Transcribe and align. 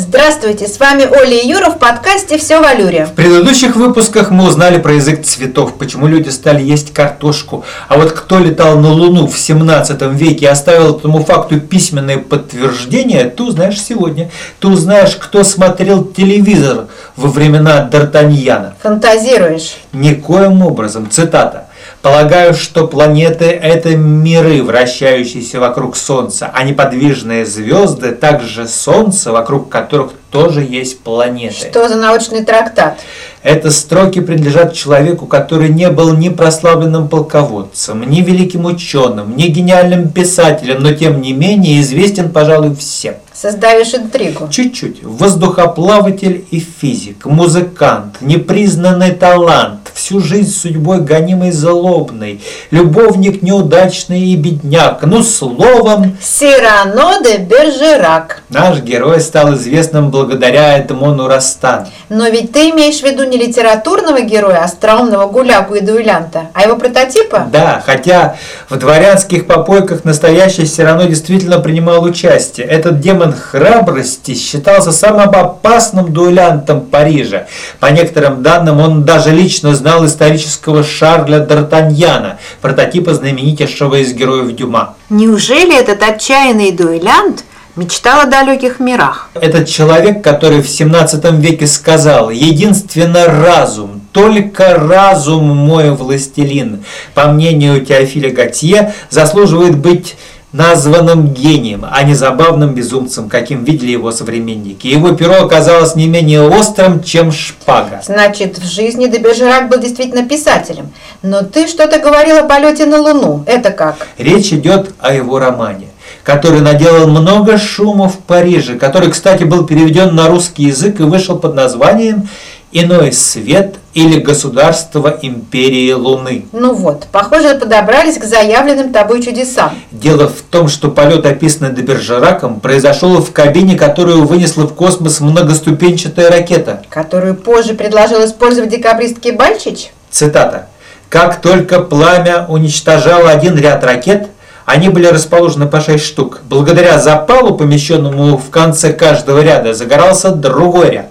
Здравствуйте, 0.00 0.68
с 0.68 0.78
вами 0.78 1.06
Оля 1.10 1.40
и 1.40 1.48
Юра 1.48 1.70
в 1.70 1.78
подкасте 1.80 2.38
«Все 2.38 2.60
в 2.60 2.64
Алюре». 2.64 3.06
В 3.06 3.14
предыдущих 3.14 3.74
выпусках 3.74 4.30
мы 4.30 4.46
узнали 4.46 4.78
про 4.78 4.92
язык 4.92 5.24
цветов, 5.24 5.76
почему 5.76 6.06
люди 6.06 6.28
стали 6.28 6.62
есть 6.62 6.94
картошку. 6.94 7.64
А 7.88 7.98
вот 7.98 8.12
кто 8.12 8.38
летал 8.38 8.78
на 8.78 8.92
Луну 8.92 9.26
в 9.26 9.36
17 9.36 10.00
веке 10.12 10.44
и 10.44 10.48
оставил 10.48 10.96
этому 10.96 11.24
факту 11.24 11.60
письменное 11.60 12.18
подтверждение, 12.18 13.24
ты 13.24 13.42
узнаешь 13.42 13.82
сегодня. 13.82 14.30
Ты 14.60 14.68
узнаешь, 14.68 15.16
кто 15.16 15.42
смотрел 15.42 16.04
телевизор 16.04 16.86
во 17.16 17.28
времена 17.28 17.90
Д'Артаньяна. 17.90 18.74
Фантазируешь? 18.80 19.78
Никоим 19.92 20.62
образом. 20.62 21.10
Цитата. 21.10 21.67
Полагаю, 22.00 22.54
что 22.54 22.86
планеты– 22.86 23.44
это 23.62 23.96
миры, 23.96 24.62
вращающиеся 24.62 25.58
вокруг 25.58 25.96
Солнца, 25.96 26.50
а 26.54 26.62
неподвижные 26.62 27.44
звезды– 27.44 28.12
также 28.20 28.68
Солнце, 28.68 29.32
вокруг 29.32 29.68
которых 29.68 30.12
тоже 30.30 30.62
есть 30.62 31.00
планеты. 31.00 31.56
Что 31.56 31.88
за 31.88 31.96
научный 31.96 32.44
трактат? 32.44 33.00
Это 33.42 33.70
строки 33.70 34.20
принадлежат 34.20 34.74
человеку, 34.74 35.26
который 35.26 35.70
не 35.70 35.90
был 35.90 36.14
ни 36.14 36.28
прославленным 36.28 37.08
полководцем, 37.08 38.08
ни 38.08 38.20
великим 38.20 38.66
ученым, 38.66 39.36
ни 39.36 39.46
гениальным 39.46 40.10
писателем, 40.10 40.82
но 40.82 40.92
тем 40.92 41.20
не 41.20 41.32
менее 41.32 41.80
известен, 41.80 42.30
пожалуй, 42.30 42.76
всем. 42.76 43.14
Создаешь 43.32 43.94
интригу. 43.94 44.48
Чуть-чуть. 44.50 45.02
Воздухоплаватель 45.02 46.44
и 46.50 46.60
физик, 46.60 47.24
музыкант, 47.24 48.16
непризнанный 48.20 49.12
талант, 49.12 49.87
всю 49.98 50.20
жизнь 50.20 50.50
судьбой 50.50 51.00
гонимый 51.00 51.52
злобный, 51.52 52.40
любовник 52.70 53.42
неудачный 53.42 54.20
и 54.20 54.36
бедняк. 54.36 55.02
Ну, 55.02 55.22
словом... 55.22 56.16
Сирано 56.22 57.22
де 57.22 57.36
Бержерак. 57.36 58.42
Наш 58.48 58.80
герой 58.80 59.20
стал 59.20 59.54
известным 59.54 60.10
благодаря 60.10 60.78
Эдмону 60.78 61.28
Растан. 61.28 61.86
Но 62.08 62.28
ведь 62.28 62.52
ты 62.52 62.70
имеешь 62.70 63.00
в 63.00 63.04
виду 63.04 63.24
не 63.24 63.36
литературного 63.36 64.22
героя, 64.22 64.62
а 64.62 64.64
остроумного 64.64 65.26
гуляку 65.26 65.74
и 65.74 65.80
дуэлянта, 65.80 66.46
а 66.54 66.62
его 66.62 66.76
прототипа? 66.76 67.48
Да, 67.52 67.82
хотя 67.84 68.36
в 68.70 68.76
дворянских 68.78 69.46
попойках 69.46 70.04
настоящий 70.04 70.64
Сирано 70.64 71.04
действительно 71.04 71.58
принимал 71.58 72.02
участие. 72.02 72.66
Этот 72.66 73.00
демон 73.00 73.18
Демон 73.18 73.32
храбрости 73.32 74.34
считался 74.34 74.92
самым 74.92 75.30
опасным 75.30 76.12
дуэлянтом 76.12 76.82
Парижа. 76.82 77.46
По 77.80 77.86
некоторым 77.86 78.44
данным, 78.44 78.78
он 78.78 79.02
даже 79.02 79.30
лично 79.30 79.74
знал 79.74 79.87
исторического 80.04 80.84
Шарля 80.84 81.38
Д'Артаньяна, 81.38 82.36
прототипа 82.60 83.14
знаменитейшего 83.14 83.96
из 83.96 84.12
героев 84.12 84.54
Дюма. 84.54 84.94
Неужели 85.10 85.78
этот 85.78 86.02
отчаянный 86.02 86.72
дуэлянт 86.72 87.44
мечтал 87.76 88.20
о 88.20 88.26
далеких 88.26 88.80
мирах? 88.80 89.30
Этот 89.34 89.68
человек, 89.68 90.22
который 90.22 90.60
в 90.60 90.68
17 90.68 91.24
веке 91.32 91.66
сказал 91.66 92.30
«Единственно 92.30 93.26
разум, 93.26 94.02
только 94.12 94.74
разум 94.74 95.44
мой 95.44 95.90
властелин», 95.90 96.84
по 97.14 97.28
мнению 97.28 97.84
Теофиля 97.84 98.30
Готье, 98.30 98.94
заслуживает 99.10 99.76
быть 99.76 100.16
названным 100.52 101.34
гением, 101.34 101.84
а 101.90 102.02
не 102.02 102.14
забавным 102.14 102.74
безумцем, 102.74 103.28
каким 103.28 103.64
видели 103.64 103.92
его 103.92 104.10
современники. 104.10 104.86
Его 104.86 105.12
перо 105.12 105.44
оказалось 105.44 105.94
не 105.94 106.06
менее 106.06 106.42
острым, 106.42 107.02
чем 107.02 107.32
шпага. 107.32 108.00
Значит, 108.04 108.58
в 108.58 108.64
жизни 108.64 109.06
Дебержерак 109.06 109.68
был 109.68 109.78
действительно 109.78 110.26
писателем. 110.26 110.90
Но 111.22 111.42
ты 111.42 111.68
что-то 111.68 111.98
говорил 111.98 112.38
о 112.38 112.44
полете 112.44 112.86
на 112.86 113.00
Луну. 113.00 113.44
Это 113.46 113.70
как? 113.70 114.06
Речь 114.16 114.52
идет 114.52 114.94
о 115.00 115.12
его 115.12 115.38
романе 115.38 115.88
который 116.24 116.60
наделал 116.60 117.08
много 117.08 117.56
шума 117.56 118.08
в 118.08 118.18
Париже, 118.18 118.78
который, 118.78 119.10
кстати, 119.10 119.44
был 119.44 119.64
переведен 119.64 120.14
на 120.14 120.28
русский 120.28 120.64
язык 120.64 121.00
и 121.00 121.04
вышел 121.04 121.38
под 121.38 121.54
названием 121.54 122.28
иной 122.72 123.12
свет 123.12 123.76
или 123.94 124.20
государство 124.20 125.18
империи 125.22 125.92
Луны. 125.92 126.46
Ну 126.52 126.74
вот, 126.74 127.06
похоже, 127.10 127.54
подобрались 127.54 128.18
к 128.18 128.24
заявленным 128.24 128.92
тобой 128.92 129.22
чудесам. 129.22 129.72
Дело 129.90 130.28
в 130.28 130.42
том, 130.42 130.68
что 130.68 130.90
полет, 130.90 131.26
описанный 131.26 131.70
Добержераком, 131.70 132.60
произошел 132.60 133.20
в 133.20 133.32
кабине, 133.32 133.76
которую 133.76 134.26
вынесла 134.26 134.64
в 134.64 134.74
космос 134.74 135.20
многоступенчатая 135.20 136.30
ракета. 136.30 136.82
Которую 136.90 137.34
позже 137.34 137.74
предложил 137.74 138.24
использовать 138.24 138.70
декабристский 138.70 139.32
Бальчич? 139.32 139.90
Цитата. 140.10 140.68
«Как 141.08 141.40
только 141.40 141.80
пламя 141.80 142.44
уничтожало 142.48 143.30
один 143.30 143.56
ряд 143.56 143.82
ракет, 143.82 144.28
они 144.66 144.90
были 144.90 145.06
расположены 145.06 145.66
по 145.66 145.80
6 145.80 146.04
штук. 146.04 146.40
Благодаря 146.46 146.98
запалу, 146.98 147.56
помещенному 147.56 148.36
в 148.36 148.50
конце 148.50 148.92
каждого 148.92 149.40
ряда, 149.40 149.72
загорался 149.72 150.30
другой 150.30 150.90
ряд. 150.90 151.06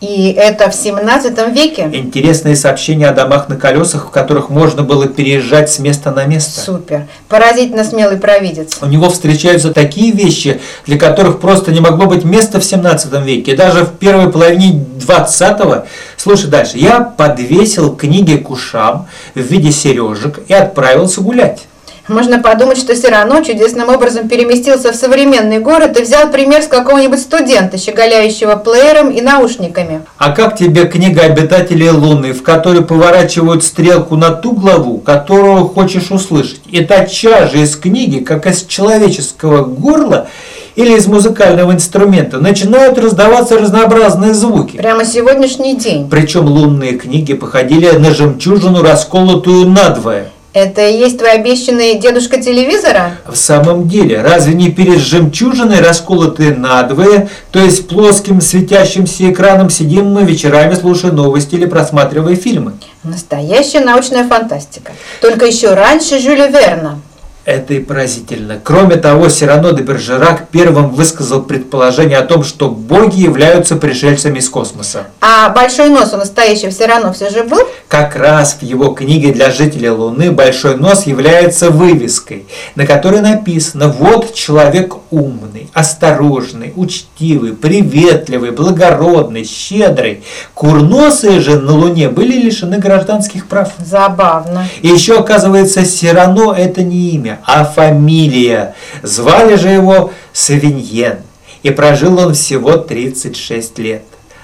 И 0.00 0.32
это 0.32 0.70
в 0.70 0.74
17 0.74 1.54
веке? 1.54 1.90
Интересные 1.92 2.56
сообщения 2.56 3.06
о 3.06 3.12
домах 3.12 3.50
на 3.50 3.56
колесах, 3.56 4.06
в 4.06 4.10
которых 4.10 4.48
можно 4.48 4.82
было 4.82 5.06
переезжать 5.06 5.70
с 5.70 5.78
места 5.78 6.10
на 6.10 6.24
место. 6.24 6.58
Супер. 6.58 7.06
Поразительно 7.28 7.84
смелый 7.84 8.16
провидец. 8.16 8.78
У 8.80 8.86
него 8.86 9.10
встречаются 9.10 9.74
такие 9.74 10.12
вещи, 10.12 10.60
для 10.86 10.98
которых 10.98 11.38
просто 11.38 11.70
не 11.70 11.80
могло 11.80 12.06
быть 12.06 12.24
места 12.24 12.60
в 12.60 12.64
17 12.64 13.12
веке. 13.24 13.54
Даже 13.54 13.84
в 13.84 13.90
первой 13.98 14.32
половине 14.32 14.82
20-го. 14.98 15.84
Слушай 16.16 16.48
дальше. 16.48 16.78
Я 16.78 17.00
подвесил 17.00 17.94
книги 17.94 18.36
к 18.36 18.48
ушам 18.48 19.06
в 19.34 19.40
виде 19.40 19.70
сережек 19.70 20.40
и 20.48 20.54
отправился 20.54 21.20
гулять. 21.20 21.66
Можно 22.10 22.42
подумать, 22.42 22.76
что 22.76 22.96
Сирано 22.96 23.44
чудесным 23.44 23.88
образом 23.88 24.26
переместился 24.26 24.90
в 24.92 24.96
современный 24.96 25.60
город 25.60 25.96
и 25.96 26.02
взял 26.02 26.28
пример 26.28 26.60
с 26.60 26.66
какого-нибудь 26.66 27.20
студента, 27.20 27.78
щеголяющего 27.78 28.56
плеером 28.56 29.10
и 29.10 29.20
наушниками. 29.20 30.02
А 30.18 30.32
как 30.32 30.56
тебе 30.56 30.86
книга 30.86 31.22
«Обитатели 31.22 31.88
Луны», 31.88 32.32
в 32.32 32.42
которой 32.42 32.82
поворачивают 32.82 33.62
стрелку 33.62 34.16
на 34.16 34.30
ту 34.30 34.54
главу, 34.54 34.98
которую 34.98 35.68
хочешь 35.68 36.10
услышать? 36.10 36.62
И 36.68 36.84
тотчас 36.84 37.52
же 37.52 37.60
из 37.60 37.76
книги, 37.76 38.18
как 38.18 38.44
из 38.48 38.64
человеческого 38.64 39.64
горла, 39.64 40.26
или 40.74 40.96
из 40.96 41.06
музыкального 41.06 41.70
инструмента 41.70 42.38
начинают 42.38 42.98
раздаваться 42.98 43.56
разнообразные 43.56 44.34
звуки. 44.34 44.78
Прямо 44.78 45.04
сегодняшний 45.04 45.76
день. 45.76 46.08
Причем 46.10 46.46
лунные 46.46 46.94
книги 46.94 47.34
походили 47.34 47.88
на 47.92 48.12
жемчужину, 48.12 48.82
расколотую 48.82 49.68
надвое. 49.68 50.30
Это 50.52 50.88
и 50.88 50.98
есть 50.98 51.18
твой 51.18 51.30
обещанный 51.30 51.96
дедушка 51.98 52.42
телевизора? 52.42 53.18
В 53.24 53.36
самом 53.36 53.88
деле, 53.88 54.20
разве 54.20 54.54
не 54.54 54.70
перед 54.72 54.98
жемчужиной, 54.98 55.80
расколотой 55.80 56.56
надвое, 56.56 57.28
то 57.52 57.60
есть 57.60 57.86
плоским 57.86 58.40
светящимся 58.40 59.30
экраном, 59.30 59.70
сидим 59.70 60.12
мы 60.12 60.24
вечерами, 60.24 60.74
слушая 60.74 61.12
новости 61.12 61.54
или 61.54 61.66
просматривая 61.66 62.34
фильмы? 62.34 62.72
Настоящая 63.04 63.80
научная 63.80 64.26
фантастика. 64.26 64.90
Только 65.20 65.46
еще 65.46 65.74
раньше 65.74 66.18
Жюля 66.18 66.48
Верна. 66.48 66.98
Это 67.44 67.74
и 67.74 67.80
поразительно. 67.80 68.60
Кроме 68.62 68.96
того, 68.96 69.28
Сирано 69.28 69.72
де 69.72 69.82
Бержерак 69.82 70.48
первым 70.48 70.90
высказал 70.90 71.42
предположение 71.42 72.18
о 72.18 72.22
том, 72.22 72.44
что 72.44 72.68
боги 72.68 73.20
являются 73.20 73.76
пришельцами 73.76 74.38
из 74.38 74.48
космоса. 74.48 75.06
А 75.20 75.48
большой 75.50 75.88
нос 75.88 76.12
у 76.12 76.16
настоящего 76.16 76.70
Сирано 76.70 77.12
все 77.12 77.30
же 77.30 77.44
был? 77.44 77.60
Как 77.88 78.14
раз 78.14 78.58
в 78.60 78.62
его 78.62 78.88
книге 78.88 79.32
для 79.32 79.50
жителей 79.50 79.90
Луны 79.90 80.30
большой 80.30 80.76
нос 80.76 81.06
является 81.06 81.70
вывеской, 81.70 82.46
на 82.74 82.86
которой 82.86 83.20
написано 83.20 83.88
«Вот 83.88 84.34
человек 84.34 84.94
умный, 85.10 85.70
осторожный, 85.72 86.72
учтивый, 86.76 87.52
приветливый, 87.52 88.50
благородный, 88.50 89.44
щедрый». 89.44 90.22
Курносые 90.54 91.40
же 91.40 91.58
на 91.58 91.72
Луне 91.72 92.08
были 92.10 92.34
лишены 92.34 92.78
гражданских 92.78 93.46
прав. 93.46 93.72
Забавно. 93.78 94.68
И 94.82 94.88
еще, 94.88 95.18
оказывается, 95.18 95.84
Сирано– 95.84 96.52
это 96.56 96.82
не 96.82 97.10
имя, 97.10 97.29
а 97.44 97.64
фамилия. 97.64 98.74
Звали 99.02 99.56
же 99.56 99.68
его 99.68 100.12
Савиньен, 100.32 101.18
и 101.62 101.70
прожил 101.70 102.18
он 102.18 102.34
всего 102.34 102.76
36 102.76 103.78
лет. 103.78 104.02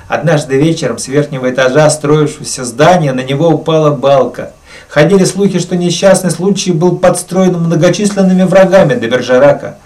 Однажды 0.08 0.56
вечером 0.56 0.98
с 0.98 1.08
верхнего 1.08 1.50
этажа 1.50 1.90
строившегося 1.90 2.64
здания 2.64 3.12
на 3.12 3.22
него 3.22 3.48
упала 3.48 3.90
балка. 3.90 4.52
Ходили 4.88 5.24
слухи, 5.24 5.58
что 5.58 5.76
несчастный 5.76 6.30
случай 6.30 6.70
был 6.70 6.96
подстроен 6.98 7.58
многочисленными 7.58 8.44
врагами 8.44 8.94
до 8.94 9.08
Бержерака. 9.08 9.78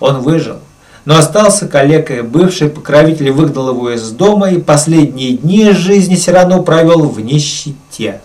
Он 0.00 0.20
выжил, 0.20 0.56
но 1.04 1.16
остался 1.16 1.68
калекой. 1.68 2.22
Бывший 2.22 2.68
покровитель 2.68 3.30
выгнал 3.30 3.70
его 3.70 3.90
из 3.90 4.10
дома 4.10 4.50
и 4.50 4.58
последние 4.58 5.36
дни 5.36 5.70
жизни 5.70 6.16
все 6.16 6.32
равно 6.32 6.62
провел 6.62 7.08
в 7.08 7.20
нищете. 7.20 8.20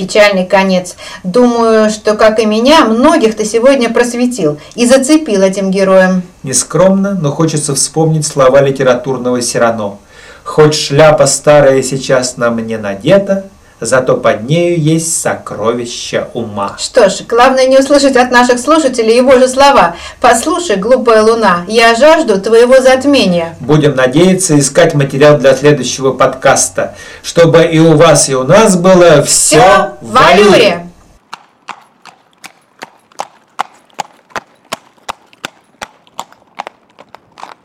Печальный 0.00 0.46
конец. 0.46 0.96
Думаю, 1.24 1.90
что, 1.90 2.14
как 2.14 2.38
и 2.38 2.46
меня, 2.46 2.86
многих 2.86 3.36
ты 3.36 3.44
сегодня 3.44 3.92
просветил 3.92 4.58
и 4.74 4.86
зацепил 4.86 5.42
этим 5.42 5.70
героем. 5.70 6.22
Нескромно, 6.42 7.12
но 7.12 7.30
хочется 7.30 7.74
вспомнить 7.74 8.26
слова 8.26 8.62
литературного 8.62 9.42
Сирано. 9.42 9.98
«Хоть 10.42 10.74
шляпа 10.74 11.26
старая 11.26 11.82
сейчас 11.82 12.38
на 12.38 12.48
мне 12.48 12.78
надета, 12.78 13.44
зато 13.80 14.16
под 14.16 14.48
нею 14.48 14.80
есть 14.80 15.20
сокровище 15.20 16.26
ума. 16.34 16.76
Что 16.78 17.08
ж, 17.08 17.22
главное 17.28 17.66
не 17.66 17.78
услышать 17.78 18.16
от 18.16 18.30
наших 18.30 18.58
слушателей 18.58 19.16
его 19.16 19.38
же 19.38 19.48
слова. 19.48 19.96
«Послушай, 20.20 20.76
глупая 20.76 21.22
луна, 21.22 21.64
я 21.68 21.94
жажду 21.94 22.40
твоего 22.40 22.80
затмения». 22.80 23.56
Будем 23.60 23.94
надеяться 23.96 24.58
искать 24.58 24.94
материал 24.94 25.38
для 25.38 25.54
следующего 25.54 26.12
подкаста, 26.12 26.94
чтобы 27.22 27.64
и 27.64 27.78
у 27.78 27.96
вас, 27.96 28.28
и 28.28 28.34
у 28.34 28.44
нас 28.44 28.76
было 28.76 29.22
все 29.22 29.60
Всё 29.60 29.96
в 30.00 30.16
аллюре. 30.16 30.89